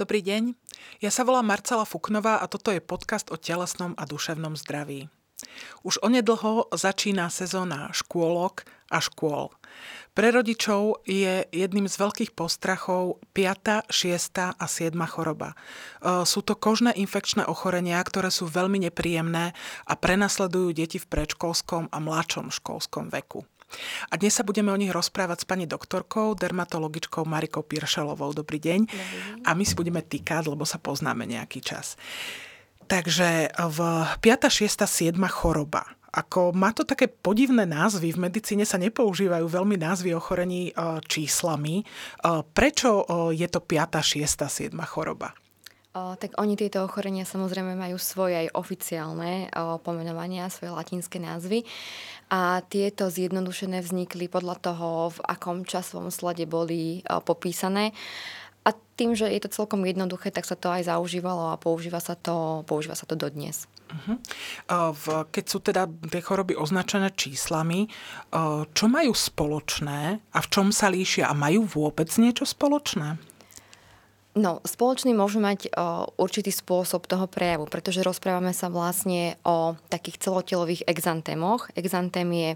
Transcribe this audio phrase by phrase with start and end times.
[0.00, 0.56] Dobrý deň,
[1.04, 5.12] ja sa volám Marcela Fuknová a toto je podcast o telesnom a duševnom zdraví.
[5.84, 9.52] Už onedlho začína sezóna škôlok a škôl.
[10.16, 14.56] Pre rodičov je jedným z veľkých postrachov 5., 6.
[14.56, 14.96] a 7.
[15.04, 15.52] choroba.
[15.52, 15.56] E,
[16.24, 19.52] sú to kožné infekčné ochorenia, ktoré sú veľmi nepríjemné
[19.84, 23.44] a prenasledujú deti v predškolskom a mladšom školskom veku.
[24.10, 28.34] A dnes sa budeme o nich rozprávať s pani doktorkou, dermatologičkou Marikou Piršelovou.
[28.34, 28.80] Dobrý deň.
[28.86, 29.44] Dobrý.
[29.46, 31.94] A my si budeme týkať, lebo sa poznáme nejaký čas.
[32.90, 33.78] Takže v
[34.18, 35.14] 5., 6., 7.
[35.30, 35.86] choroba.
[36.10, 41.82] Ako má to také podivné názvy, v medicíne sa nepoužívajú veľmi názvy ochorení e, číslami.
[41.82, 41.84] E,
[42.50, 44.74] prečo e, je to 5., 6., 7.
[44.90, 45.30] choroba?
[45.90, 51.66] O, tak oni tieto ochorenia samozrejme majú svoje aj oficiálne o, pomenovania, svoje latinské názvy
[52.30, 57.90] a tieto zjednodušené vznikli podľa toho, v akom časovom slade boli o, popísané.
[58.62, 62.14] A tým, že je to celkom jednoduché, tak sa to aj zaužívalo a používa sa
[62.14, 63.64] to, používa sa to dodnes.
[63.88, 64.20] Uh-huh.
[65.32, 67.88] Keď sú teda tie choroby označené číslami,
[68.76, 71.32] čo majú spoločné a v čom sa líšia?
[71.32, 73.16] A majú vôbec niečo spoločné?
[74.30, 80.22] No, spoločný môže mať o, určitý spôsob toho prejavu, pretože rozprávame sa vlastne o takých
[80.22, 81.66] celotelových exantémoch.
[81.74, 82.50] Exantém je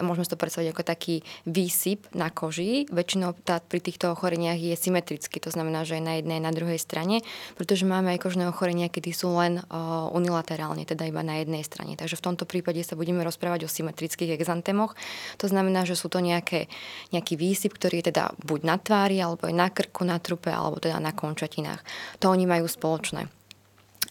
[0.00, 2.86] môžeme si to predstaviť ako taký výsyp na koži.
[2.88, 6.78] Väčšinou tá, pri týchto ochoreniach je symetrický, to znamená, že je na jednej na druhej
[6.78, 7.26] strane,
[7.58, 11.98] pretože máme aj kožné ochorenia, kedy sú len uh, unilaterálne, teda iba na jednej strane.
[11.98, 14.94] Takže v tomto prípade sa budeme rozprávať o symetrických exantémoch.
[15.42, 16.70] To znamená, že sú to nejaké,
[17.10, 20.78] nejaký výsyp, ktorý je teda buď na tvári, alebo je na krku, na trupe, alebo
[20.78, 21.82] teda na končatinách.
[22.22, 23.45] To oni majú spoločné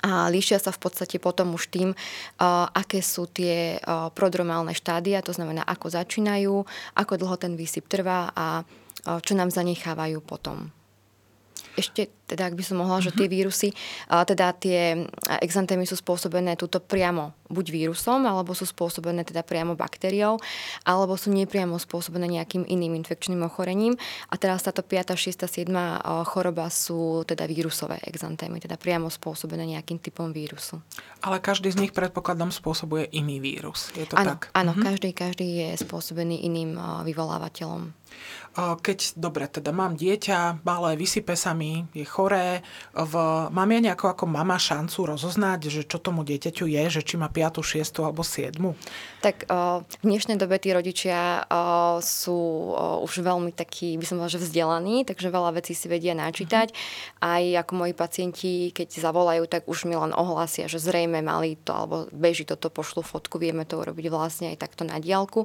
[0.06, 1.98] a líšia sa v podstate potom už tým,
[2.78, 3.82] aké sú tie
[4.14, 6.62] prodromálne štádia, to znamená, ako začínajú,
[6.94, 8.62] ako dlho ten výsyp trvá a
[9.02, 10.70] čo nám zanechávajú potom.
[11.74, 13.34] Ešte, teda ak by som mohla, že tie mhm.
[13.34, 13.70] vírusy,
[14.10, 15.06] teda tie
[15.42, 20.42] exantémy sú spôsobené túto priamo buď vírusom, alebo sú spôsobené teda priamo baktériou,
[20.82, 23.94] alebo sú nepriamo spôsobené nejakým iným infekčným ochorením.
[24.34, 25.70] A teraz táto 5., 6., 7.
[26.26, 30.82] choroba sú teda vírusové exantémy, teda priamo spôsobené nejakým typom vírusu.
[31.22, 33.94] Ale každý z nich predpokladom spôsobuje iný vírus.
[33.94, 34.50] Je to ano, tak?
[34.58, 34.82] Áno, mhm.
[34.82, 36.74] každý, každý je spôsobený iným
[37.06, 37.94] vyvolávateľom.
[38.56, 42.64] Keď, dobre, teda mám dieťa, malé, vysype sa mi, je choré,
[42.96, 43.14] v,
[43.52, 47.28] mám ja nejako ako mama šancu rozoznať, že čo tomu dieťaťu je, že či má
[47.28, 47.84] 5., 6.
[48.00, 48.56] alebo 7.
[49.20, 49.52] Tak
[50.00, 51.44] v dnešnej dobe tí rodičia
[52.00, 52.72] sú
[53.04, 56.72] už veľmi takí, by som povedala, že vzdelaní, takže veľa vecí si vedia načítať.
[56.72, 57.36] Uh-huh.
[57.36, 61.74] Aj ako moji pacienti, keď zavolajú, tak už mi len ohlásia, že zrejme mali to,
[61.74, 65.44] alebo beží toto, pošlu fotku, vieme to urobiť vlastne aj takto na diálku.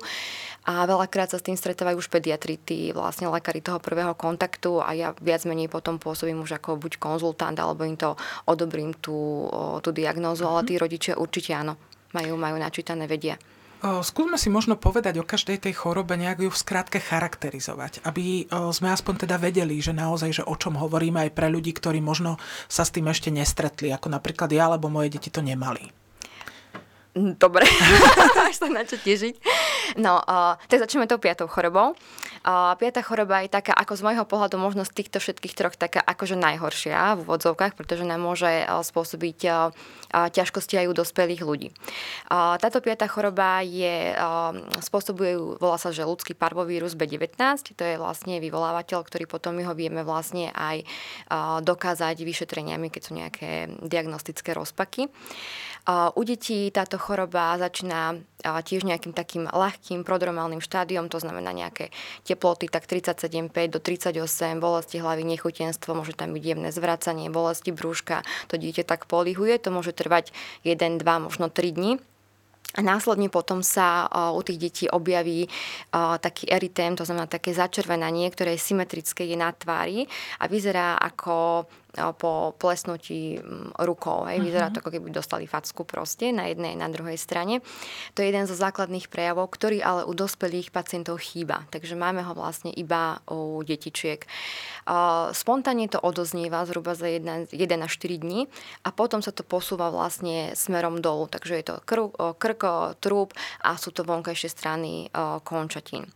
[0.68, 4.92] A veľakrát sa s tým stretávajú už pediatri, tí vlastne lekári toho prvého kontaktu a
[4.92, 8.12] ja viac menej potom pôsobím už ako buď konzultant, alebo im to
[8.44, 9.48] odobrím tú,
[9.80, 10.60] tú diagnózu, uh-huh.
[10.60, 11.80] ale tí rodičia určite áno
[12.12, 13.40] majú, majú načítané, vedia.
[13.80, 18.44] Skúsme si možno povedať o každej tej chorobe, nejak ju v skratke charakterizovať, aby
[18.76, 22.36] sme aspoň teda vedeli, že naozaj, že o čom hovoríme aj pre ľudí, ktorí možno
[22.68, 25.88] sa s tým ešte nestretli, ako napríklad ja, alebo moje deti to nemali.
[27.16, 27.64] Dobre,
[28.52, 29.40] až sa na čo težiť.
[29.96, 31.98] No, uh, tak začneme tou piatou chorobou.
[32.40, 36.00] A piata choroba je taká, ako z môjho pohľadu možno z týchto všetkých troch, taká
[36.00, 39.38] akože najhoršia v úvodzovkách, pretože nám môže spôsobiť
[40.08, 41.68] ťažkosti aj u dospelých ľudí.
[42.32, 44.16] Táto piata choroba je,
[44.80, 47.36] spôsobuje, volá sa, že ľudský parvovírus B19,
[47.76, 50.88] to je vlastne vyvolávateľ, ktorý potom my ho vieme vlastne aj
[51.60, 55.12] dokázať vyšetreniami, keď sú nejaké diagnostické rozpaky.
[55.90, 61.88] U detí táto choroba začína tiež nejakým takým ľahkým prodromálnym štádiom, to znamená nejaké
[62.22, 68.22] teploty tak 37,5 do 38, bolesti hlavy, nechutenstvo, môže tam byť jemné zvracanie, bolesti brúška,
[68.46, 70.32] to dieťa tak polihuje, to môže trvať
[70.62, 71.92] 1, 2, možno 3 dní.
[72.78, 77.50] A následne potom sa uh, u tých detí objaví uh, taký eritém, to znamená také
[77.50, 80.06] začervenanie, ktoré je symetrické, je na tvári
[80.38, 81.66] a vyzerá ako
[82.18, 84.26] po plesnutí mm, rukou.
[84.30, 84.42] Hej.
[84.42, 84.74] Vyzerá mhm.
[84.74, 87.62] to, ako keby dostali facku proste na jednej na druhej strane.
[88.14, 91.66] To je jeden zo základných prejavov, ktorý ale u dospelých pacientov chýba.
[91.74, 94.24] Takže máme ho vlastne iba u detičiek.
[95.34, 98.46] Spontánne to odoznieva zhruba za 1, 1 až 4 dní
[98.86, 101.26] a potom sa to posúva vlastne smerom dolu.
[101.26, 101.74] Takže je to
[102.38, 102.62] krk
[103.02, 105.10] trúb a sú to vonkajšie strany
[105.42, 106.10] končatín.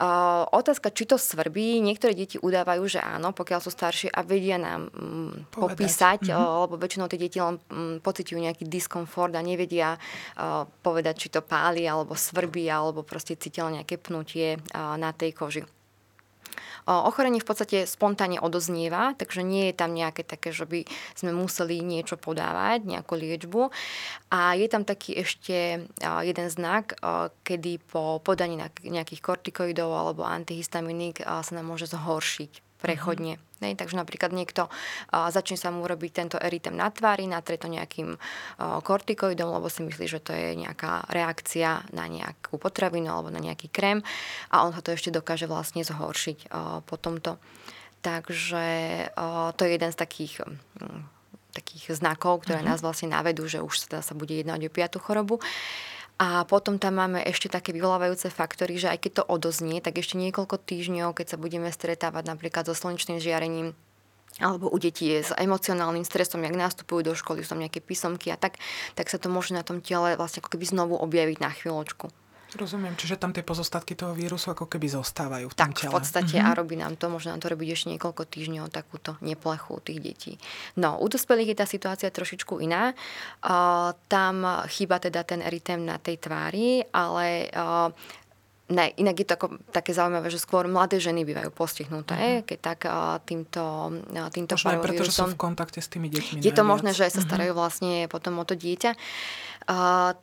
[0.00, 1.76] Uh, otázka, či to svrbí.
[1.84, 6.62] Niektoré deti udávajú, že áno, pokiaľ sú staršie a vedia nám mm, popísať, mm-hmm.
[6.64, 11.44] lebo väčšinou tie deti len mm, pociťujú nejaký diskomfort a nevedia uh, povedať, či to
[11.44, 15.62] páli, alebo svrbí, alebo proste cítia nejaké pnutie uh, na tej koži.
[16.82, 20.82] Ochorenie v podstate spontánne odoznieva, takže nie je tam nejaké také, že by
[21.14, 23.70] sme museli niečo podávať, nejakú liečbu.
[24.34, 26.98] A je tam taký ešte jeden znak,
[27.46, 33.38] kedy po podaní nejakých kortikoidov alebo antihistaminík sa nám môže zhoršiť prechodne.
[33.38, 33.51] Mm-hmm.
[33.62, 34.66] Nej, takže napríklad niekto
[35.14, 38.18] začne sa mu robiť tento eritem na tvári, natrie to nejakým
[38.58, 43.70] kortikoidom, lebo si myslí, že to je nejaká reakcia na nejakú potravinu alebo na nejaký
[43.70, 44.02] krém
[44.50, 46.50] a on sa to ešte dokáže vlastne zhoršiť
[46.82, 47.38] po tomto.
[48.02, 48.66] Takže
[49.54, 50.42] to je jeden z takých
[51.52, 52.72] takých znakov, ktoré uh-huh.
[52.72, 55.36] nás vlastne navedú, že už sa, sa bude jednať o piatu chorobu.
[56.20, 60.20] A potom tam máme ešte také vyvolávajúce faktory, že aj keď to odoznie, tak ešte
[60.20, 63.74] niekoľko týždňov, keď sa budeme stretávať napríklad so slnečným žiarením,
[64.40, 68.32] alebo u detí je s emocionálnym stresom, jak nastupujú do školy, sú tam nejaké písomky
[68.32, 68.56] a tak,
[68.96, 72.08] tak sa to môže na tom tele vlastne ako keby znovu objaviť na chvíľočku.
[72.52, 75.88] Rozumiem, čiže tam tie pozostatky toho vírusu ako keby zostávajú v tom tak, tele.
[75.88, 76.52] v podstate mm-hmm.
[76.52, 80.32] a robí nám to, môže nám to robiť ešte niekoľko týždňov takúto neplechu tých detí.
[80.76, 82.92] No, u dospelých je tá situácia trošičku iná.
[83.40, 87.88] Uh, tam chýba teda ten eritém na tej tvári, ale uh,
[88.72, 92.46] Ne, inak je to ako také zaujímavé, že skôr mladé ženy bývajú postihnuté, uh-huh.
[92.48, 92.80] keď tak
[93.28, 93.92] týmto,
[94.32, 96.40] týmto Možno preto, že sú v kontakte s tými deťmi.
[96.40, 96.56] Je najviac.
[96.56, 97.26] to možné, že sa mhm.
[97.28, 97.60] starajú uh-huh.
[97.60, 98.96] vlastne potom o to dieťa.
[98.96, 99.51] Uh,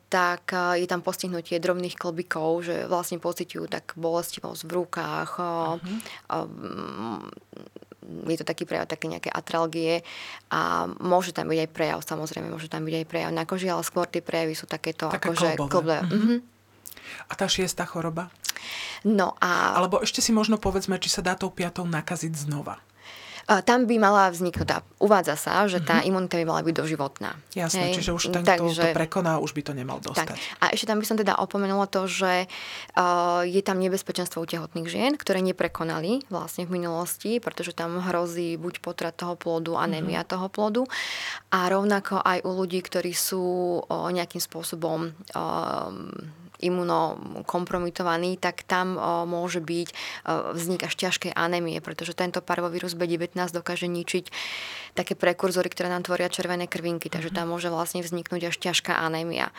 [0.09, 5.29] tak je tam postihnutie drobných klbikov, že vlastne pociťujú tak bolestivosť v rukách.
[5.39, 6.47] Uh, uh-huh.
[6.47, 7.23] uh,
[8.09, 10.01] je to taký prejav také nejaké atralgie
[10.49, 13.85] a môže tam byť aj prejav, samozrejme, môže tam byť aj prejav na koži, ale
[13.85, 16.01] skôr tie prejavy sú takéto Také akože klbové.
[16.03, 16.39] Uh-huh.
[17.29, 18.33] A tá šiesta choroba?
[19.05, 19.77] No a...
[19.77, 22.81] Alebo ešte si možno povedzme, či sa dá tou piatou nakaziť znova.
[23.49, 26.09] Tam by mala vzniknúť, uvádza sa, že tá mm-hmm.
[26.13, 27.33] imunita by mala byť doživotná.
[27.57, 27.93] Jasné, Hej.
[27.97, 30.37] čiže už ten, Takže, to, prekoná, už by to nemal dostať.
[30.37, 30.61] Tak.
[30.61, 34.85] A ešte tam by som teda opomenula to, že uh, je tam nebezpečenstvo u tehotných
[34.85, 40.33] žien, ktoré neprekonali vlastne v minulosti, pretože tam hrozí buď potrat toho plodu, anémia mm-hmm.
[40.37, 40.83] toho plodu
[41.49, 45.89] a rovnako aj u ľudí, ktorí sú uh, nejakým spôsobom uh,
[46.59, 49.89] imunokompromitovaný, tak tam môže byť
[50.55, 54.31] vznik až ťažkej anémie, pretože tento parvovírus B19 dokáže ničiť
[54.93, 59.55] také prekurzory, ktoré nám tvoria červené krvinky, takže tam môže vlastne vzniknúť až ťažká anémia.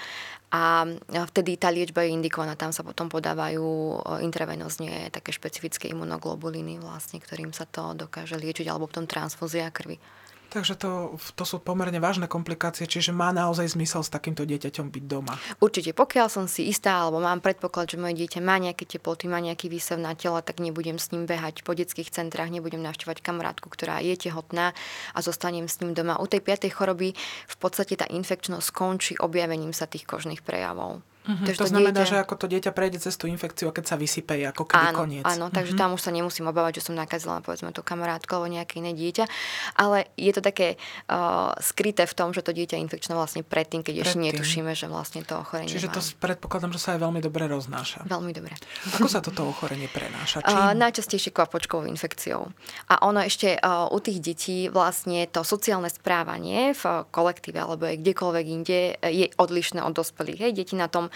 [0.50, 7.22] A vtedy tá liečba je indikovaná, tam sa potom podávajú intravenozne také špecifické imunoglobuliny, vlastne,
[7.22, 10.02] ktorým sa to dokáže liečiť, alebo potom transfúzia krvi.
[10.50, 15.04] Takže to, to sú pomerne vážne komplikácie, čiže má naozaj zmysel s takýmto dieťaťom byť
[15.06, 15.38] doma.
[15.62, 19.38] Určite, pokiaľ som si istá, alebo mám predpoklad, že moje dieťa má nejaké teploty, má
[19.38, 23.70] nejaký výsev na tela, tak nebudem s ním behať po detských centrách, nebudem navštevovať kamarátku,
[23.70, 24.74] ktorá je tehotná
[25.14, 26.18] a zostanem s ním doma.
[26.18, 27.14] U tej piatej choroby
[27.46, 30.98] v podstate tá infekčnosť skončí objavením sa tých kožných prejavov.
[31.20, 31.44] Uh-huh.
[31.44, 32.08] to, to znamená, dieťa...
[32.08, 34.86] že ako to dieťa prejde cez tú infekciu a keď sa vysype, je ako keby
[34.88, 35.24] áno, koniec.
[35.28, 35.92] Áno, takže uh-huh.
[35.92, 39.28] tam už sa nemusím obávať, že som nakazila povedzme tú kamarátku alebo nejaké iné dieťa.
[39.76, 40.80] Ale je to také
[41.12, 44.16] uh, skryté v tom, že to dieťa je infekčné vlastne predtým, keď predtým.
[44.16, 45.94] ešte netušíme, že vlastne to ochorenie Čiže má.
[45.94, 48.08] to predpokladám, že sa aj veľmi dobre roznáša.
[48.08, 48.56] Veľmi dobre.
[48.96, 50.40] Ako sa toto ochorenie prenáša?
[50.40, 50.56] Čím?
[50.56, 52.48] Uh, najčastejšie kvapočkovou infekciou.
[52.88, 58.00] A ono ešte uh, u tých detí vlastne to sociálne správanie v kolektíve alebo aj
[58.00, 60.48] kdekoľvek inde je odlišné od dospelých.
[60.48, 61.12] Hej, deti na tom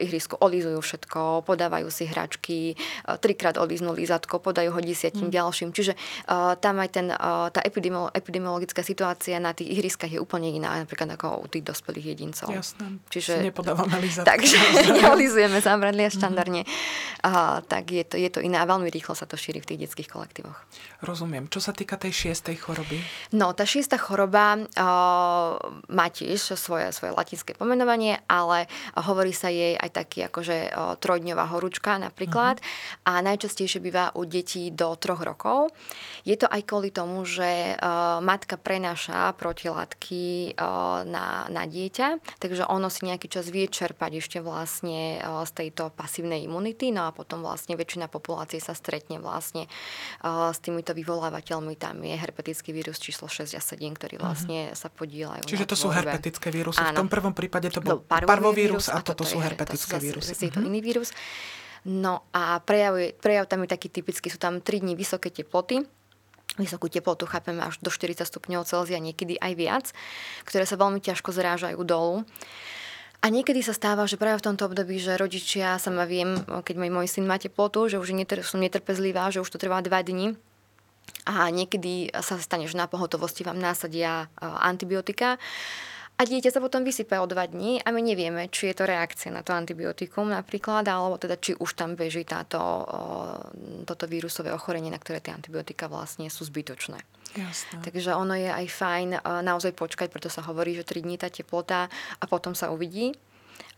[0.00, 2.74] ihrisku ihrisku olizujú všetko, podávajú si hračky, e,
[3.20, 5.34] trikrát oliznú lízatko, podajú ho desiatim mm.
[5.34, 5.68] ďalším.
[5.74, 7.06] Čiže uh, tam aj ten,
[7.50, 12.14] tá epidemiolo- epidemiologická situácia na tých ihriskách je úplne iná, napríklad ako u tých dospelých
[12.14, 12.48] jedincov.
[12.52, 13.02] Jasné.
[13.10, 14.28] Čiže si nepodávame lízatko.
[14.28, 14.56] Takže
[15.02, 16.14] neolizujeme zábradlie mhm.
[16.14, 16.62] štandardne.
[16.62, 16.70] Mm.
[17.24, 19.80] Uh, tak je to, je to iné a veľmi rýchlo sa to šíri v tých
[19.88, 20.56] detských kolektívoch.
[21.02, 21.50] Rozumiem.
[21.50, 23.02] Čo sa týka tej šiestej choroby?
[23.34, 25.58] No, tá šiesta choroba uh,
[25.90, 30.56] má tiež svoje, svoje latinské pomenovanie, ale hovorí sa jej aj tak taký akože
[31.00, 33.08] trojdňová horúčka napríklad uh-huh.
[33.08, 35.72] a najčastejšie býva u detí do troch rokov.
[36.28, 37.74] Je to aj kvôli tomu, že
[38.20, 40.54] matka prenáša protilátky
[41.08, 46.44] na, na dieťa, takže ono si nejaký čas vie čerpať ešte vlastne z tejto pasívnej
[46.44, 49.66] imunity, no a potom vlastne väčšina populácie sa stretne vlastne
[50.22, 51.74] s týmito vyvolávateľmi.
[51.80, 54.22] Tam je herpetický vírus číslo 6 a 7, ktorí mhm.
[54.22, 54.78] vlastne uh-huh.
[54.78, 55.48] sa podielajú.
[55.48, 56.78] Čiže to sú herpetické vírusy.
[56.78, 57.00] Áno.
[57.00, 60.28] V tom prvom prípade to bol parvovírus a, a toto sú herpetické vírus.
[60.28, 60.68] je to mm-hmm.
[60.68, 61.10] iný vírus.
[61.84, 65.84] No a prejav, prejav tam je taký typický, sú tam 3 dní vysoké teploty,
[66.56, 69.86] vysokú teplotu chápeme až do 40 stupňov Celzia, niekedy aj viac,
[70.48, 72.24] ktoré sa veľmi ťažko zrážajú dolu.
[73.24, 77.08] A niekedy sa stáva, že práve v tomto období, že rodičia, sama viem, keď môj,
[77.08, 80.36] syn má teplotu, že už neter, som netrpezlivá, že už to trvá 2 dní,
[81.24, 85.40] a niekedy sa stane, že na pohotovosti vám násadia antibiotika
[86.14, 89.34] A dieťa sa potom vysype o dva dní a my nevieme, či je to reakcia
[89.34, 92.62] na to antibiotikum napríklad, alebo teda či už tam beží táto,
[93.82, 97.02] toto vírusové ochorenie, na ktoré tie antibiotika vlastne sú zbytočné.
[97.34, 97.82] Jasne.
[97.82, 99.08] Takže ono je aj fajn
[99.42, 101.90] naozaj počkať, preto sa hovorí, že 3 dní tá teplota
[102.22, 103.18] a potom sa uvidí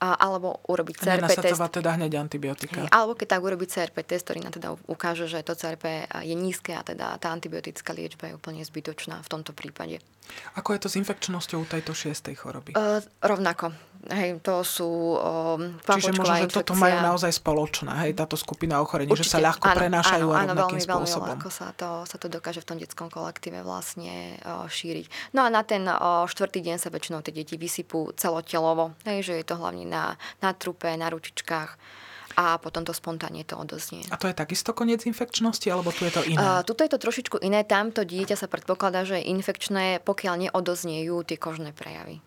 [0.00, 1.60] a, alebo urobiť CRP test.
[1.60, 2.84] teda hneď antibiotika.
[2.84, 6.34] Hej, alebo keď tak urobiť CRP test, ktorý nám teda ukáže, že to CRP je
[6.36, 10.04] nízke a teda tá antibiotická liečba je úplne zbytočná v tomto prípade.
[10.58, 12.74] Ako je to s infekčnosťou tejto šiestej choroby?
[12.74, 13.70] Uh, rovnako.
[14.06, 16.62] Hej, to sú um, Čiže možno, že infekcia.
[16.62, 19.34] toto majú naozaj spoločné, hej, táto skupina ochorení, Určite.
[19.34, 21.26] že sa ľahko áno, prenášajú áno, rovnakým veľmi, spôsobom.
[21.26, 25.34] Veľmi ľahko sa to, sa to dokáže v tom detskom kolektíve vlastne uh, šíriť.
[25.34, 29.32] No a na ten uh, štvrtý deň sa väčšinou tie deti vysypú celotelovo, hej, že
[29.42, 31.71] je to hlavne na, na trupe, na ručičkách
[32.37, 34.05] a potom to spontánne to odoznie.
[34.12, 36.37] A to je takisto koniec infekčnosti, alebo tu je to iné?
[36.37, 37.64] Uh, tuto je to trošičku iné.
[37.64, 42.21] Tamto dieťa sa predpokladá, že je infekčné, pokiaľ neodozniejú tie kožné prejavy.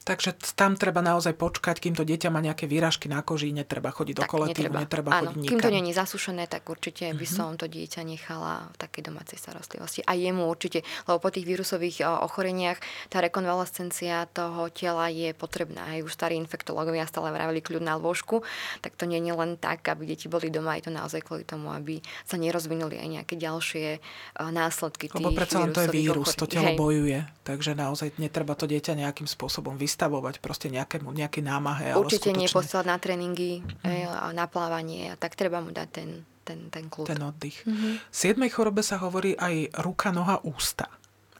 [0.00, 4.16] Takže tam treba naozaj počkať, kým to dieťa má nejaké výražky na koži, netreba chodiť
[4.16, 5.52] do kolektívu, netreba, netreba áno, chodiť nikam.
[5.52, 7.34] Kým to je zasušené, tak určite by mhm.
[7.36, 10.00] som to dieťa nechala v takej domácej starostlivosti.
[10.08, 12.80] A jemu určite, lebo po tých vírusových ochoreniach
[13.12, 15.84] tá rekonvalescencia toho tela je potrebná.
[15.92, 18.40] Aj už starí infektológovia stále vravili kľud na lôžku,
[18.80, 21.76] tak to nie je len tak, aby deti boli doma, je to naozaj kvôli tomu,
[21.76, 24.00] aby sa nerozvinuli aj nejaké ďalšie
[24.48, 26.40] následky Lebo predsa len to je vírus, ochorení.
[26.40, 26.78] to telo Hej.
[26.80, 31.98] bojuje, takže naozaj netreba to dieťa nejakým spôsobom vystaviť vystavovať proste nejakému, nejaké námahe.
[31.98, 34.30] Určite ale nie poslať na tréningy, mm.
[34.30, 37.10] na plávanie a tak treba mu dať ten, ten, ten kľud.
[37.10, 37.66] Ten oddych.
[37.66, 37.92] Mm-hmm.
[38.06, 40.86] V siedmej chorobe sa hovorí aj ruka, noha, ústa.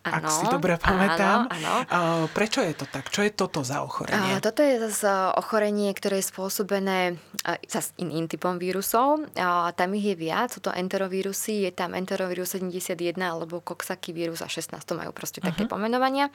[0.01, 1.45] Ano, ak si dobre pamätám.
[1.53, 2.25] Áno, áno.
[2.33, 3.13] Prečo je to tak?
[3.13, 4.41] Čo je toto za ochorenie?
[4.41, 7.21] Toto je zase ochorenie, ktoré je spôsobené
[7.69, 9.29] zase iným typom vírusov.
[9.77, 14.49] Tam ich je viac, sú to enterovírusy, je tam enterovírus 71 alebo koxaký vírus a
[14.49, 15.53] 16, to majú proste uh-huh.
[15.53, 15.71] také mhm.
[15.71, 16.33] pomenovania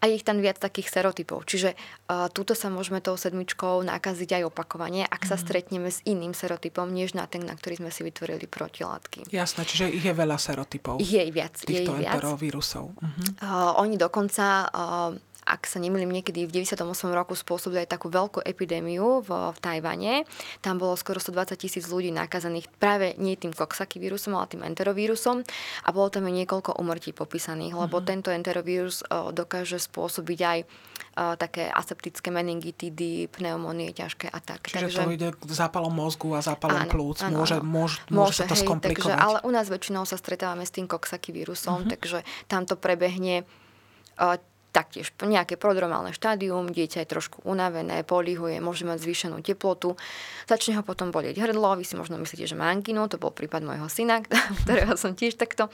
[0.00, 1.44] a je ich tam viac takých serotypov.
[1.44, 5.42] Čiže uh, túto sa môžeme tou sedmičkou nakaziť aj opakovane, ak sa mm.
[5.44, 9.28] stretneme s iným serotypom, než na ten, na ktorý sme si vytvorili protilátky.
[9.28, 11.04] Jasné, čiže ich je veľa serotypov.
[11.04, 11.52] Ich je viac.
[11.52, 12.16] Týchto je ich viac.
[12.80, 12.96] Vírusov.
[12.96, 13.28] Uh-huh.
[13.44, 15.10] Uh, oni dokonca uh,
[15.44, 16.84] ak sa nemýlim, niekedy v 98.
[17.10, 20.28] roku spôsobili aj takú veľkú epidémiu v, v Tajvane.
[20.60, 25.42] Tam bolo skoro 120 tisíc ľudí nakazených práve nie tým koxaky vírusom, ale tým enterovírusom
[25.84, 28.10] a bolo tam aj niekoľko umrtí popísaných, lebo mm-hmm.
[28.10, 34.68] tento enterovírus uh, dokáže spôsobiť aj uh, také aseptické meningitidy, pneumónie ťažké a tak.
[34.68, 37.24] Čiže takže, to ide k zápalom mozgu a zápalom áno, plúc.
[37.24, 39.16] Áno, môže, môže, môže, môže sa to hej, skomplikovať.
[39.16, 41.92] Takže, ale u nás väčšinou sa stretávame s tým koxaky vírusom, mm-hmm.
[41.96, 43.48] takže tam to prebehne
[44.20, 44.36] uh,
[44.70, 49.98] taktiež nejaké prodromálne štádium, dieťa je trošku unavené, polihuje, môže mať zvýšenú teplotu,
[50.46, 53.66] začne ho potom bolieť hrdlo, vy si možno myslíte, že má anginu, to bol prípad
[53.66, 54.22] môjho syna,
[54.66, 55.68] ktorého som tiež takto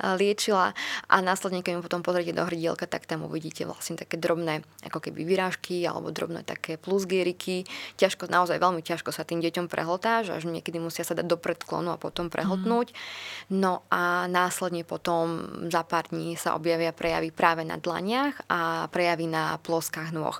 [0.00, 0.72] liečila
[1.06, 4.98] a následne, keď mu potom pozriete do hrdielka, tak tam uvidíte vlastne také drobné, ako
[5.04, 7.68] keby vyrážky alebo drobné také plusgieriky.
[8.00, 11.36] Ťažko, naozaj veľmi ťažko sa tým deťom prehltá, že až niekedy musia sa dať do
[11.36, 12.96] predklonu a potom prehltnúť.
[13.52, 18.86] No a následne potom za pár dní sa objavia prejavy práve na dlaniach, dlaniach a
[18.88, 20.34] prejavy na ploskách nôh.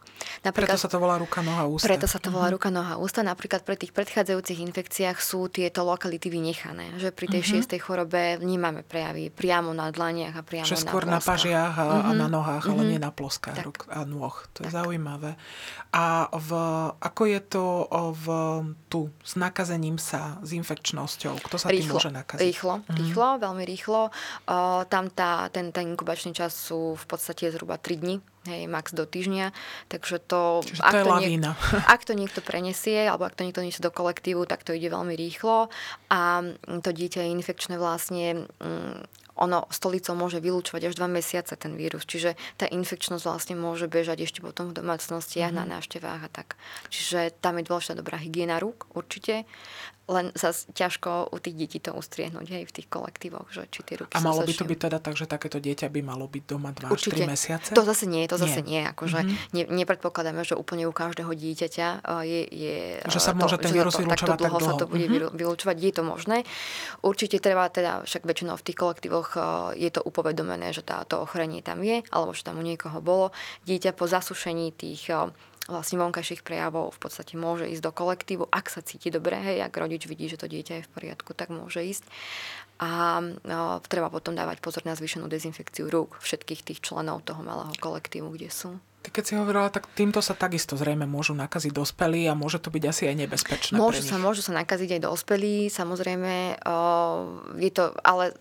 [0.46, 1.86] Napríklad, preto sa to volá ruka, noha, ústa.
[1.90, 2.56] Preto sa to volá uh-huh.
[2.56, 3.20] ruka, noha, ústa.
[3.26, 6.96] Napríklad pre tých predchádzajúcich infekciách sú tieto lokality vynechané.
[6.96, 7.52] Že pri tej uh-huh.
[7.58, 11.84] šiestej chorobe vnímame prejavy priamo na dlaniach a priamo Že skôr na, na pažiach a,
[11.84, 12.08] uh-huh.
[12.08, 12.78] a na nohách, uh-huh.
[12.78, 13.66] ale nie na ploskách tak.
[13.66, 14.34] ruk a nôh.
[14.56, 14.76] To je tak.
[14.82, 15.34] zaujímavé.
[15.90, 16.50] A v,
[17.02, 17.64] ako je to
[18.14, 18.26] v,
[18.86, 21.42] tu s nakazením sa, s infekčnosťou?
[21.42, 22.46] Kto sa rýchlo, tým môže nakaziť?
[22.46, 22.94] Rýchlo, uh-huh.
[22.94, 24.00] rýchlo, veľmi rýchlo.
[24.46, 28.16] Uh, tam tá, ten, ten inkubačný čas sú v podstate zhruba 3 dní,
[28.48, 29.52] hej, max do týždňa,
[29.88, 30.64] takže to...
[30.64, 31.50] Čiže ak to je to lavína.
[31.52, 34.88] Niek- ak to niekto prenesie, alebo ak to niekto nesie do kolektívu, tak to ide
[34.88, 35.68] veľmi rýchlo
[36.08, 41.72] a to dieťa je infekčné vlastne mm, ono stolicou môže vylúčovať až dva mesiace ten
[41.72, 45.68] vírus, čiže tá infekčnosť vlastne môže bežať ešte potom v domácnostiach, mm-hmm.
[45.68, 46.60] na návštevách a tak.
[46.92, 49.48] Čiže tam je dôležitá dobrá hygiena rúk, určite
[50.10, 53.94] len sa ťažko u tých detí to ustriehnúť aj v tých kolektívoch, že či tie
[54.02, 56.74] ruky A malo by to byť teda tak, že takéto dieťa by malo byť doma
[56.74, 57.70] 2 až 3 mesiace?
[57.78, 58.82] To zase nie, to zase nie.
[58.82, 59.54] nie akože mm-hmm.
[59.54, 61.88] ne, nepredpokladáme, že úplne u každého dieťaťa
[62.26, 62.76] je, je
[63.06, 64.58] že sa môže to, ten vírus vylúčovať tak dlho.
[64.58, 65.38] sa to bude mm-hmm.
[65.38, 66.38] vylúčovať, je to možné.
[67.06, 69.28] Určite treba teda, však väčšinou v tých kolektívoch
[69.78, 73.30] je to upovedomené, že táto ochorenie tam je, alebo že tam u niekoho bolo.
[73.68, 75.06] Dieťa po zasušení tých
[75.70, 79.72] vlastne vonkajších prejavov v podstate môže ísť do kolektívu, ak sa cíti dobre, hej, ak
[79.78, 82.04] rodič vidí, že to dieťa je v poriadku, tak môže ísť.
[82.80, 87.72] A no, treba potom dávať pozor na zvýšenú dezinfekciu rúk všetkých tých členov toho malého
[87.78, 88.80] kolektívu, kde sú.
[89.00, 92.68] Ty keď si hovorila, tak týmto sa takisto zrejme môžu nakaziť dospelí a môže to
[92.68, 94.20] byť asi aj nebezpečné môžu sa.
[94.20, 96.60] Môžu sa nakaziť aj dospelí, samozrejme.
[97.56, 98.36] je to, ale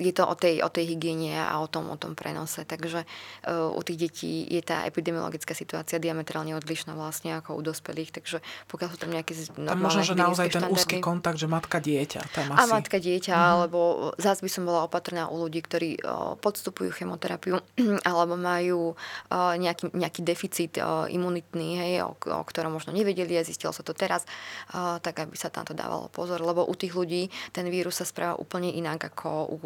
[0.00, 2.64] je to o tej, o tej hygiene a o tom, o tom prenose.
[2.64, 8.16] Takže uh, u tých detí je tá epidemiologická situácia diametrálne odlišná vlastne ako u dospelých,
[8.16, 8.40] takže
[8.72, 12.20] pokiaľ sú tam nejaké Tam možno, že naozaj ten úzky kontakt, že matka dieťa.
[12.32, 12.58] Tam asi...
[12.58, 13.52] A matka dieťa, mm-hmm.
[13.52, 13.78] alebo
[14.16, 17.60] zás by som bola opatrná u ľudí, ktorí uh, podstupujú chemoterapiu
[18.08, 20.72] alebo majú uh, nejaký, nejaký deficit
[21.10, 24.24] imunitný, hej, o, o ktorom možno nevedeli a zistilo sa to teraz,
[25.02, 28.38] tak aby sa tam to dávalo pozor, lebo u tých ľudí ten vírus sa správa
[28.38, 29.58] úplne inak ako u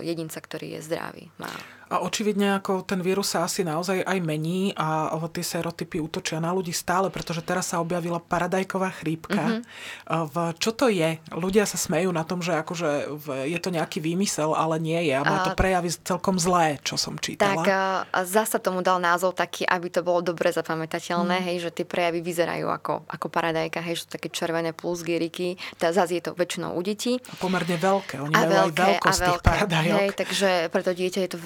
[0.00, 1.24] jedinca, ktorý je zdravý.
[1.38, 1.50] Má
[1.92, 6.48] a očividne ako ten vírus sa asi naozaj aj mení a tie serotypy útočia na
[6.48, 9.60] ľudí stále, pretože teraz sa objavila paradajková chrípka.
[9.60, 10.24] Mm-hmm.
[10.32, 11.20] V, čo to je?
[11.28, 15.14] Ľudia sa smejú na tom, že akože v, je to nejaký výmysel, ale nie je.
[15.16, 17.60] A má to prejavy celkom zlé, čo som čítala.
[17.60, 17.84] Tak a
[18.24, 21.44] zasa tomu dal názov taký, aby to bolo dobre zapamätateľné, mm.
[21.52, 25.60] hej, že tie prejavy vyzerajú ako, ako paradajka, hej, sú také červené plus gieriky.
[25.76, 27.20] Zase je to väčšinou u detí.
[27.20, 28.16] A pomerne veľké.
[28.20, 29.98] Oni a majú veľké, aj veľkosť a veľké, tých paradajok.
[29.98, 31.38] Hej, takže preto dieťa je to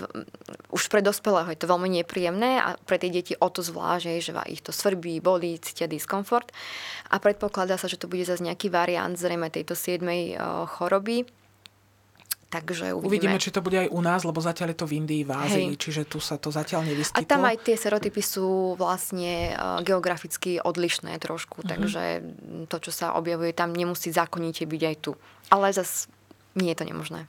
[0.77, 4.33] už pre dospelého je to veľmi nepríjemné a pre tie deti o to zvlášť, že
[4.51, 6.53] ich to svrbí, bolí, cítia diskomfort.
[7.09, 10.05] A predpokladá sa, že to bude zase nejaký variant zrejme tejto 7.
[10.05, 11.25] Eh, choroby.
[12.47, 13.11] Takže uvidíme.
[13.11, 15.71] uvidíme, či to bude aj u nás, lebo zatiaľ je to v Indii, v Ázii,
[15.75, 15.83] Hej.
[15.83, 17.19] čiže tu sa to zatiaľ nevyskytlo.
[17.19, 21.71] A tam aj tie serotypy sú vlastne uh, geograficky odlišné trošku, mm-hmm.
[21.75, 22.03] takže
[22.71, 25.19] to, čo sa objavuje tam, nemusí zákonite byť aj tu.
[25.51, 26.07] Ale zase
[26.55, 27.27] nie je to nemožné.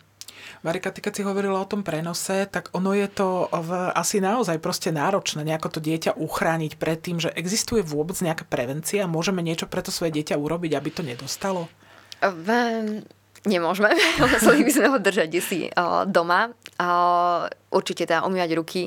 [0.65, 4.58] Marika, ty keď si hovorila o tom prenose, tak ono je to v, asi naozaj
[4.58, 9.06] proste náročné nejako to dieťa uchrániť pred tým, že existuje vôbec nejaká prevencia?
[9.06, 11.70] Môžeme niečo pre to svoje dieťa urobiť, aby to nedostalo?
[12.22, 12.48] V,
[13.46, 13.94] nemôžeme.
[14.22, 15.72] Museli by sme ho držať si
[16.10, 16.51] doma.
[17.68, 18.82] Určite teda umývať ruky,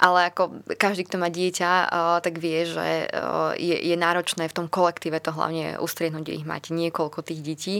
[0.00, 1.70] ale ako každý, kto má dieťa,
[2.24, 3.12] tak vie, že
[3.60, 7.76] je, je náročné v tom kolektíve to hlavne ustriednúť, kde ich máte niekoľko tých detí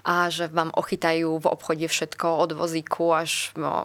[0.00, 3.84] a že vám ochytajú v obchode všetko od vozíku až no,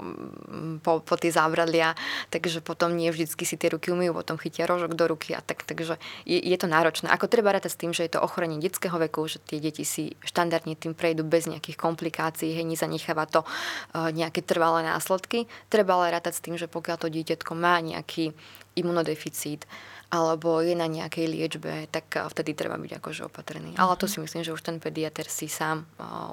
[0.80, 1.92] po, po tie závradlia,
[2.32, 5.68] takže potom nie vždycky si tie ruky umývajú, potom chytia rožok do ruky a tak,
[5.68, 7.12] takže je, je to náročné.
[7.12, 10.15] Ako treba rátať s tým, že je to ochorenie detského veku, že tie deti si
[10.24, 13.43] štandardne tým prejdú bez nejakých komplikácií, hej, nezanecháva to
[13.91, 15.52] nejaké trvalé následky.
[15.67, 18.32] Treba ale rátať s tým, že pokiaľ to dieťatko má nejaký
[18.78, 19.65] imunodeficít
[20.08, 23.76] alebo je na nejakej liečbe, tak vtedy treba byť akože opatrný.
[23.76, 24.12] Ale to mhm.
[24.12, 25.84] si myslím, že už ten pediater si sám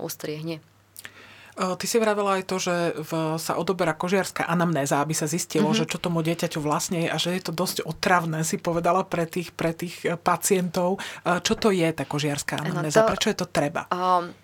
[0.02, 0.62] ustriehne.
[1.54, 5.86] Ty si vravela aj to, že v, sa odoberá kožiarská anamnéza, aby sa zistilo, mm-hmm.
[5.86, 9.22] že čo tomu dieťaťu vlastne je a že je to dosť otravné, si povedala pre
[9.22, 10.98] tých, pre tých e, pacientov.
[11.22, 13.06] Čo to je tá kožiarská anamnéza?
[13.06, 13.86] No to, Prečo je to treba?
[13.94, 14.34] Um,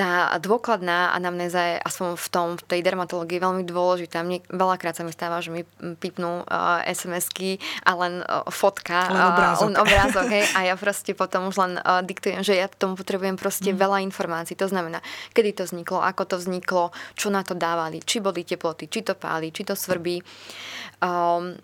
[0.00, 4.24] tá dôkladná anamnéza je aspoň v tom, v tej dermatológii veľmi dôležitá.
[4.24, 5.68] Mne veľakrát sa mi stáva, že mi
[6.00, 9.60] pipnú uh, SMS-ky a len uh, fotka, len obrázok.
[9.60, 12.96] Uh, len obrázok hej, a ja proste potom už len uh, diktujem, že ja tomu
[12.96, 13.76] potrebujem proste mm.
[13.76, 14.56] veľa informácií.
[14.56, 15.04] To znamená,
[15.36, 19.12] kedy to vzniklo, ako to vzniklo, čo na to dávali, či boli teploty, či to
[19.12, 20.24] páli, či to svrbí.
[21.04, 21.60] Um,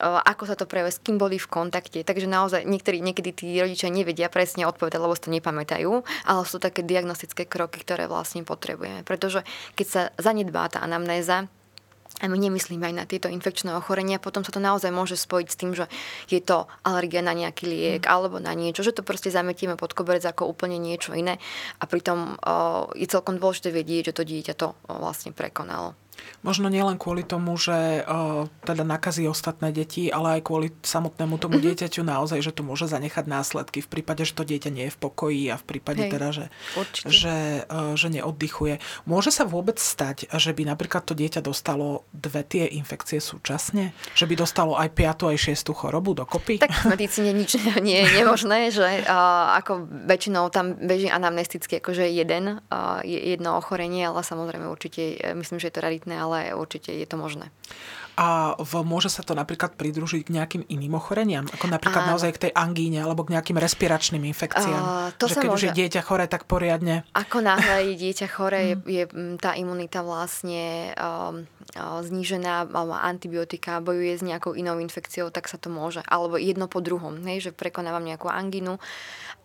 [0.00, 2.04] ako sa to prejavuje, s kým boli v kontakte.
[2.04, 5.92] Takže naozaj niektorí, niekedy tí rodičia nevedia presne odpovedať, lebo si to nepamätajú,
[6.28, 9.02] ale sú také diagnostické kroky, ktoré vlastne potrebujeme.
[9.02, 9.42] Pretože
[9.74, 11.48] keď sa zanedbá tá anamnéza,
[12.16, 15.58] a my nemyslíme aj na tieto infekčné ochorenia, potom sa to naozaj môže spojiť s
[15.60, 15.84] tým, že
[16.32, 18.10] je to alergia na nejaký liek mm.
[18.10, 21.36] alebo na niečo, že to proste zametieme pod koberec ako úplne niečo iné
[21.76, 25.92] a pritom uh, je celkom dôležité vedieť, že to dieťa to uh, vlastne prekonalo.
[26.46, 31.58] Možno nielen kvôli tomu, že uh, teda nakazí ostatné deti, ale aj kvôli samotnému tomu
[31.58, 31.74] mm-hmm.
[31.74, 34.98] dieťaťu naozaj, že to môže zanechať následky v prípade, že to dieťa nie je v
[35.02, 36.44] pokoji a v prípade Hej, teda, že,
[37.02, 38.78] že, uh, že neoddychuje.
[39.10, 43.90] Môže sa vôbec stať, že by napríklad to dieťa dostalo dve tie infekcie súčasne?
[44.14, 46.62] Že by dostalo aj piatu, aj šiestu chorobu dokopy?
[46.62, 52.06] Tak v medicíne nič nie je nemožné, že uh, ako väčšinou tam beží anamnesticky akože
[52.06, 57.06] jeden, uh, jedno ochorenie, ale samozrejme určite, myslím, že je to raritné ale určite je
[57.06, 57.50] to možné.
[58.16, 61.44] A v, môže sa to napríklad pridružiť k nejakým iným ochoreniam?
[61.52, 62.16] Ako napríklad a...
[62.16, 64.82] naozaj k tej angíne alebo k nejakým respiračným infekciám?
[64.82, 65.56] A, to že keď môže...
[65.56, 67.04] už je dieťa chore, tak poriadne?
[67.12, 69.04] Ako náhle je dieťa chore, je, je
[69.36, 71.44] tá imunita vlastne um,
[71.76, 76.00] znížená, má antibiotika, bojuje s nejakou inou infekciou, tak sa to môže.
[76.08, 78.80] Alebo jedno po druhom, hej, že prekonávam nejakú angínu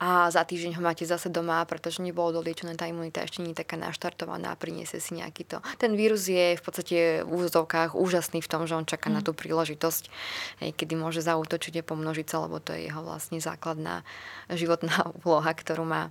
[0.01, 3.61] a za týždeň ho máte zase doma, pretože nebolo doliečené, tá imunita ešte nie je
[3.61, 5.57] taká naštartovaná a priniesie si nejaký to.
[5.77, 9.13] Ten vírus je v podstate v úzovkách úžasný v tom, že on čaká mm.
[9.13, 10.03] na tú príležitosť,
[10.63, 14.01] hej, kedy môže zautočiť a pomnožiť sa, lebo to je jeho vlastne základná
[14.51, 16.09] životná úloha, ktorú má.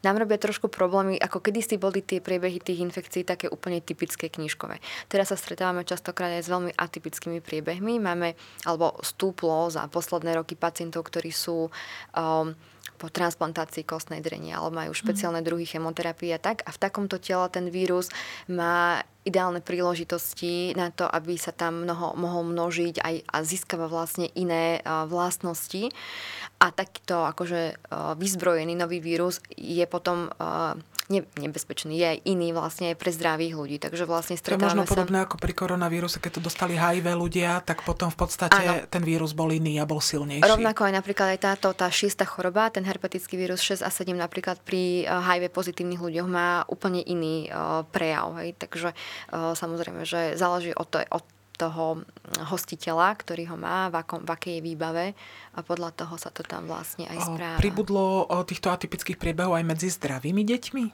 [0.00, 4.80] Nám robia trošku problémy, ako kedysi boli tie priebehy tých infekcií také úplne typické knižkové.
[5.12, 8.00] Teraz sa stretávame častokrát aj s veľmi atypickými priebehmi.
[8.00, 8.32] Máme,
[8.64, 12.56] alebo stúplo za posledné roky pacientov, ktorí sú um,
[12.98, 16.66] po transplantácii kostnej drenie, alebo majú špeciálne druhy chemoterapie a tak.
[16.66, 18.10] A v takomto tele ten vírus
[18.50, 24.26] má ideálne príležitosti na to, aby sa tam mnoho, mohol množiť aj, a získava vlastne
[24.34, 25.94] iné uh, vlastnosti.
[26.58, 30.74] A takýto akože uh, vyzbrojený nový vírus je potom uh,
[31.08, 33.76] ne, nebezpečný, je aj iný vlastne aj pre zdravých ľudí.
[33.80, 34.92] Takže vlastne stretávame To je možno sa...
[34.92, 38.84] podobné ako pri koronavíruse, keď to dostali HIV ľudia, tak potom v podstate ano.
[38.88, 40.44] ten vírus bol iný a bol silnejší.
[40.44, 44.60] Rovnako aj napríklad aj táto, tá šiesta choroba, ten herpetický vírus 6 a 7 napríklad
[44.60, 48.36] pri HIV pozitívnych ľuďoch má úplne iný uh, prejav.
[48.44, 48.60] Hej?
[48.60, 51.24] Takže uh, samozrejme, že záleží od, to, od
[51.58, 52.06] toho
[52.46, 55.06] hostiteľa, ktorý ho má, v, akom, v akej je výbave
[55.52, 57.58] a podľa toho sa to tam vlastne aj správa.
[57.58, 60.84] Pribudlo týchto atypických priebehov aj medzi zdravými deťmi?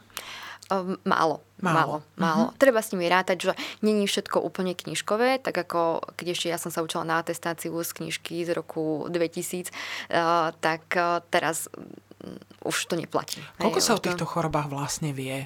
[1.05, 2.45] Málo, málo, málo.
[2.49, 2.57] Uh-huh.
[2.57, 3.53] Treba s nimi rátať, že
[3.85, 7.93] není všetko úplne knižkové, tak ako keď ešte ja som sa učila na atestáciu z
[7.93, 11.85] knižky z roku 2000, uh, tak uh, teraz um,
[12.65, 13.45] už to neplatí.
[13.61, 14.31] Koľko Hej, sa o týchto to...
[14.33, 15.45] chorobách vlastne vie?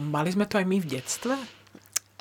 [0.00, 1.36] Mali sme to aj my v detstve?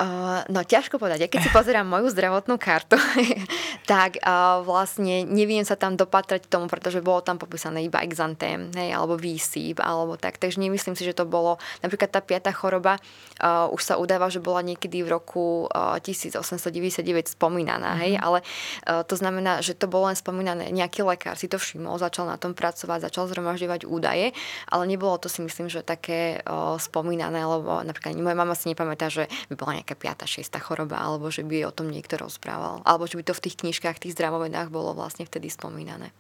[0.03, 1.23] Uh, no ťažko povedať.
[1.23, 2.99] Ja keď si pozerám moju zdravotnú kartu,
[3.91, 8.91] tak uh, vlastne neviem sa tam dopatrať tomu, pretože bolo tam popísané iba exantém, hej,
[8.91, 10.43] alebo výsýp, alebo tak.
[10.43, 12.99] Takže nemyslím si, že to bolo, napríklad tá piata choroba
[13.39, 18.27] uh, už sa udáva, že bola niekedy v roku uh, 1899 spomínaná, hej, mm-hmm.
[18.27, 22.27] ale uh, to znamená, že to bolo len spomínané, nejaký lekár si to všimol, začal
[22.27, 24.35] na tom pracovať, začal zhromažďovať údaje,
[24.67, 29.07] ale nebolo to si myslím, že také uh, spomínané, lebo napríklad moja mama si nepamätá,
[29.07, 33.05] že by bola nejaká piata, šiesta choroba, alebo že by o tom niekto rozprával, alebo
[33.05, 36.13] že by to v tých knižkách, tých zdravovedách bolo vlastne vtedy spomínané.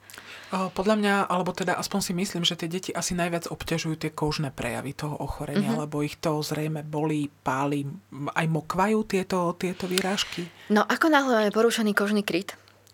[0.53, 4.53] Podľa mňa, alebo teda aspoň si myslím, že tie deti asi najviac obťažujú tie kožné
[4.53, 5.83] prejavy toho ochorenia, mm-hmm.
[5.89, 7.89] lebo ich to zrejme bolí, páli,
[8.37, 10.45] aj mokvajú tieto, tieto výrážky?
[10.69, 12.53] No ako náhle máme porušený kožný kryt,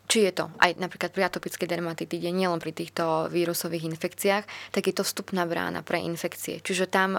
[0.09, 4.95] či je to aj napríklad pri atopickej dermatitide, nielen pri týchto vírusových infekciách, tak je
[4.97, 6.63] to vstupná brána pre infekcie.
[6.65, 7.13] Čiže tam,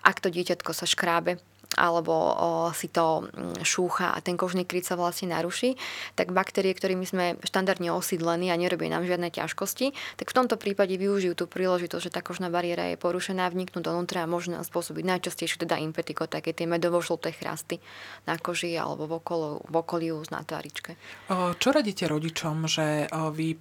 [0.00, 1.36] ak to dieťatko sa škrábe,
[1.74, 5.74] alebo o, si to mm, šúcha a ten kožný kryt sa vlastne naruší,
[6.14, 10.94] tak baktérie, ktorými sme štandardne osídlení a nerobia nám žiadne ťažkosti, tak v tomto prípade
[10.94, 15.66] využijú tú príležitosť, že tá kožná bariéra je porušená, vniknú donútra a možno spôsobiť najčastejšie
[15.66, 17.82] teda impetiko, také tie medovo-žlté chrasty
[18.24, 21.00] na koži alebo v, okolo, v okolí na tváričke.
[21.32, 23.56] Čo radíte rodičom, že vy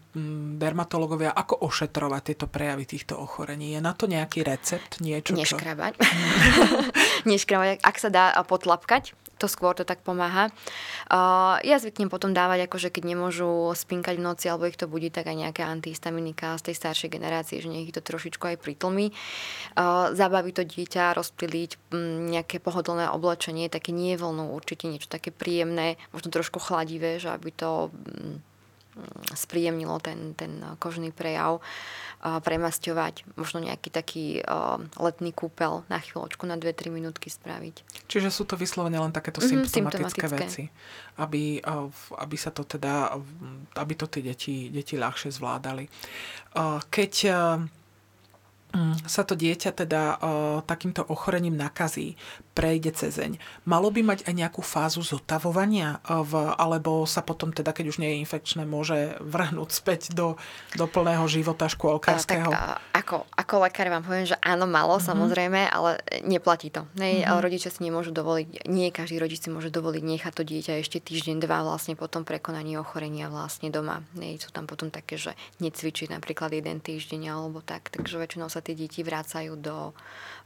[0.59, 3.73] dermatológovia, ako ošetrovať tieto prejavy týchto ochorení?
[3.73, 4.99] Je na to nejaký recept?
[4.99, 5.93] Niečo, Neškrabať.
[7.23, 7.81] Neškrabať.
[7.83, 10.47] Ak sa dá potlapkať, to skôr to tak pomáha.
[11.67, 15.27] Ja zvyknem potom dávať, akože keď nemôžu spinkať v noci alebo ich to budí, tak
[15.27, 19.11] aj nejaké antihistaminika z tej staršej generácie, že nech ich to trošičku aj pritlmi.
[20.15, 25.99] Zabaví to dieťa, rozptýliť um, nejaké pohodlné oblečenie, také nie vlnou, určite niečo také príjemné,
[26.15, 28.39] možno trošku chladivé, že aby to um,
[29.33, 31.59] spríjemnilo ten, ten kožný prejav,
[32.23, 34.25] premasťovať, možno nejaký taký
[34.95, 38.07] letný kúpel na chvíľočku, na 2-3 minútky spraviť.
[38.07, 40.63] Čiže sú to vyslovene len takéto mm-hmm, symptomatické, symptomatické veci,
[41.19, 41.59] aby,
[42.15, 43.11] aby sa to teda,
[43.75, 45.85] aby to tie deti, deti ľahšie zvládali.
[46.87, 47.13] Keď
[47.63, 47.69] Mm,
[49.05, 52.17] sa to dieťa teda uh, takýmto ochorením nakazí,
[52.53, 53.41] prejde cezeň.
[53.65, 58.13] Malo by mať aj nejakú fázu zotavovania, v, alebo sa potom teda, keď už nie
[58.13, 60.37] je infekčné, môže vrhnúť späť do,
[60.77, 62.53] do plného života škôlkarského?
[62.53, 65.09] tak, ako, ako lekár vám poviem, že áno, malo mm-hmm.
[65.09, 66.85] samozrejme, ale neplatí to.
[66.93, 67.41] Nej, mm-hmm.
[67.41, 71.41] Rodičia si nemôžu dovoliť, nie každý rodič si môže dovoliť nechať to dieťa ešte týždeň,
[71.41, 74.05] dva vlastne po tom prekonaní ochorenia vlastne doma.
[74.13, 78.61] Nej, sú tam potom také, že necvičiť napríklad jeden týždeň alebo tak, takže väčšinou sa
[78.63, 79.91] tie deti vrácajú do,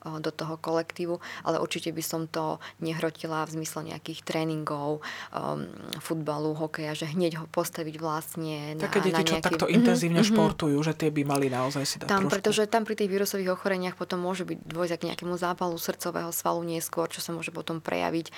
[0.03, 5.01] do toho kolektívu, ale určite by som to nehrotila v zmysle nejakých tréningov,
[5.33, 5.67] um,
[5.99, 9.31] futbalu, hokeja, že hneď ho postaviť vlastne na Také deti, na nejaký...
[9.31, 10.37] čo takto mm-hmm, intenzívne mm-hmm.
[10.37, 12.33] športujú, že tie by mali naozaj si dať tam, trošku.
[12.39, 16.61] Pretože tam pri tých vírusových ochoreniach potom môže byť dôjsť k nejakému zápalu srdcového svalu
[16.65, 18.31] neskôr, čo sa môže potom prejaviť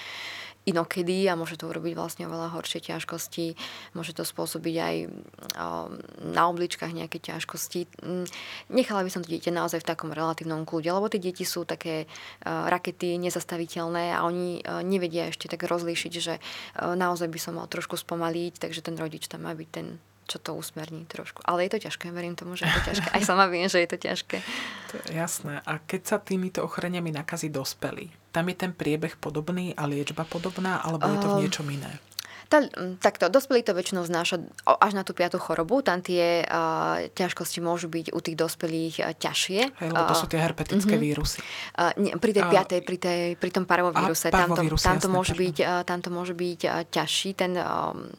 [0.67, 3.55] inokedy a môže to urobiť vlastne oveľa horšie ťažkosti.
[3.95, 4.95] Môže to spôsobiť aj
[6.21, 7.89] na obličkách nejaké ťažkosti.
[8.03, 8.27] Mm,
[8.69, 12.05] nechala by som to dieťa naozaj v takom relatívnom kľude, lebo tie deti sú také
[12.45, 16.37] rakety nezastaviteľné a oni nevedia ešte tak rozlíšiť, že
[16.77, 19.97] naozaj by som mal trošku spomaliť, takže ten rodič tam má byť ten
[20.29, 21.41] čo to usmerní trošku.
[21.41, 23.07] Ale je to ťažké, verím tomu, že je to ťažké.
[23.17, 24.37] Aj sama viem, že je to ťažké.
[24.93, 25.57] To je jasné.
[25.65, 30.85] A keď sa týmito ochoreniami nakazí dospelí, tam je ten priebeh podobný a liečba podobná,
[30.85, 31.97] alebo je to v ehm, niečom iné?
[32.49, 32.65] Tá,
[32.97, 35.85] takto, dospelí to väčšinou znáša až na tú piatú chorobu.
[35.85, 39.61] Tam tie uh, ťažkosti môžu byť u tých dospelých uh, ťažšie.
[39.77, 41.05] Hej, lebo to sú tie herpetické uh-huh.
[41.13, 41.45] vírusy.
[41.77, 44.33] Uh, nie, pri tej piatej, pri, tej, pri tom parvovíruse.
[44.33, 47.37] Tam to, tam to môže byť, uh, tam to môže byť uh, ťažší.
[47.37, 48.09] Ten, um,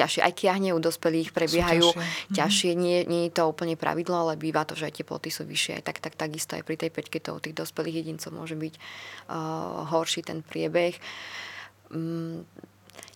[0.00, 0.20] ťažšie.
[0.24, 2.32] Aj kiahne u dospelých prebiehajú ťažšie.
[2.32, 2.70] ťažšie.
[2.72, 2.88] Mm-hmm.
[2.88, 5.84] Nie, nie je to úplne pravidlo, ale býva to, že aj teploty sú vyššie.
[5.84, 8.74] Tak, tak takisto aj pri tej peťke to u tých dospelých jedincov môže byť
[9.28, 10.96] uh, horší ten priebeh.
[11.92, 12.48] Um,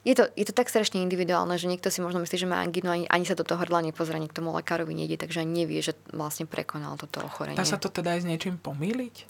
[0.06, 2.86] je to, je to tak strašne individuálne, že niekto si možno myslí, že má angínu,
[2.86, 5.98] ani, ani sa do toho hrdla nepozrie, k tomu lekárovi nejde, takže ani nevie, že
[6.14, 7.58] vlastne prekonal toto ochorenie.
[7.58, 9.26] Dá sa to teda aj s niečím pomýliť?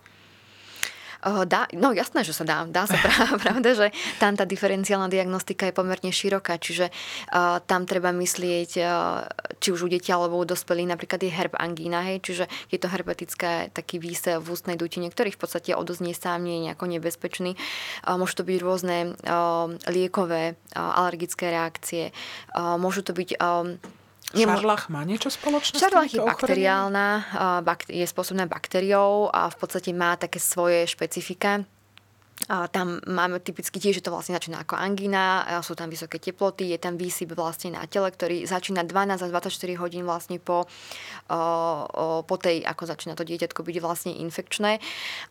[1.26, 2.62] Dá, no jasné, že sa dá.
[2.70, 2.94] Dá sa
[3.42, 3.86] pravda, že
[4.22, 6.94] tam tá diferenciálna diagnostika je pomerne široká, čiže
[7.34, 9.26] uh, tam treba myslieť, uh,
[9.58, 12.86] či už u detí alebo u dospelých, napríklad je herb angína, hej, čiže je to
[12.86, 17.58] herpetické taký výsev v ústnej dutine, ktorý v podstate odoznie sám nie je nejako nebezpečný.
[18.06, 22.14] Uh, môžu to byť rôzne uh, liekové, uh, alergické reakcie,
[22.54, 23.82] uh, môžu to byť um,
[24.44, 27.08] Šarlach má niečo spoločné Šarlach je bakteriálna,
[27.88, 31.64] je spôsobná baktériou a v podstate má také svoje špecifika.
[32.52, 36.68] A tam máme typicky tiež, že to vlastne začína ako angína, sú tam vysoké teploty,
[36.68, 40.68] je tam výsyp vlastne na tele, ktorý začína 12 až 24 hodín vlastne po,
[42.28, 44.78] po tej, ako začína to dieťatko byť vlastne infekčné.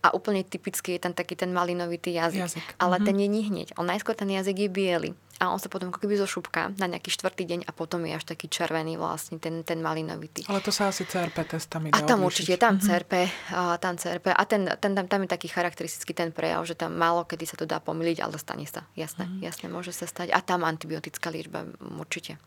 [0.01, 2.41] A úplne typicky je tam taký ten malinovitý jazyk.
[2.41, 2.67] jazyk.
[2.81, 3.07] Ale mm-hmm.
[3.07, 3.67] ten je hneď.
[3.77, 7.12] On najskôr ten jazyk je biely a on sa potom ako keby zošupká na nejaký
[7.12, 10.48] štvrtý deň a potom je až taký červený vlastne ten, ten malinovitý.
[10.48, 12.88] Ale to sa asi CRP testami dá A tam určite, tam mm-hmm.
[12.88, 13.13] CRP,
[13.52, 16.95] a tam CRP a ten, ten, tam, tam je taký charakteristický ten prejav, že tam
[16.95, 18.88] málo kedy sa to dá pomýliť, ale stane sa.
[18.95, 19.43] Jasné, mm-hmm.
[19.43, 20.32] jasné, môže sa stať.
[20.32, 21.67] A tam antibiotická liečba
[22.00, 22.39] určite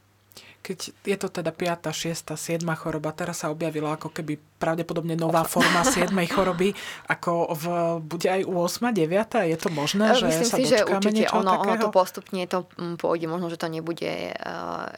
[0.69, 2.61] keď je to teda 5., 6., 7.
[2.77, 6.13] choroba, teraz sa objavila ako keby pravdepodobne nová forma 7.
[6.29, 6.77] choroby,
[7.09, 7.65] ako v,
[8.05, 9.49] bude aj u 8., 9.
[9.49, 13.01] Je to možné, že Myslím sa si, že určite ono, ono to postupne to mm,
[13.01, 14.93] pôjde, možno, že to nebude uh,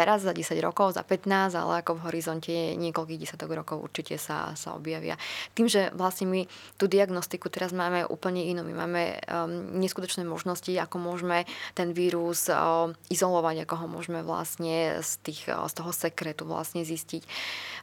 [0.00, 4.56] teraz za 10 rokov, za 15, ale ako v horizonte niekoľkých desiatok rokov určite sa,
[4.56, 5.20] sa objavia.
[5.52, 6.48] Tým, že vlastne my
[6.80, 8.64] tú diagnostiku teraz máme úplne inú.
[8.64, 11.44] My máme um, neskutočné možnosti, ako môžeme
[11.76, 17.28] ten vírus um, izolovať, ako ho môžeme vlastne z, tých, z toho sekretu vlastne zistiť.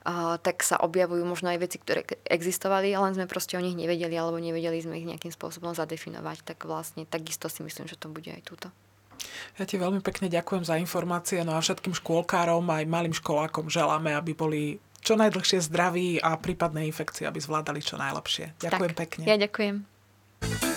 [0.01, 4.17] Uh, tak sa objavujú možno aj veci, ktoré existovali, len sme proste o nich nevedeli,
[4.17, 6.41] alebo nevedeli sme ich nejakým spôsobom zadefinovať.
[6.41, 8.73] Tak vlastne takisto si myslím, že to bude aj túto.
[9.57, 14.13] Ja ti veľmi pekne ďakujem za informácie, no a všetkým škôlkárom aj malým školákom želáme,
[14.13, 14.61] aby boli
[15.01, 18.59] čo najdlhšie zdraví a prípadné infekcie, aby zvládali čo najlepšie.
[18.59, 19.23] Ďakujem tak, pekne.
[19.23, 20.76] Ja ďakujem.